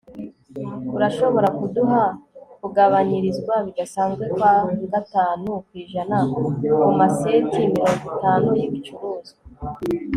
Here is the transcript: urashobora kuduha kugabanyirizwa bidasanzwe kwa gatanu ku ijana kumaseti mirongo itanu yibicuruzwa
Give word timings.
urashobora 0.95 1.47
kuduha 1.57 2.01
kugabanyirizwa 2.61 3.53
bidasanzwe 3.65 4.23
kwa 4.33 4.53
gatanu 4.93 5.49
ku 5.67 5.73
ijana 5.83 6.15
kumaseti 6.81 7.59
mirongo 7.73 8.03
itanu 8.15 8.47
yibicuruzwa 8.59 9.35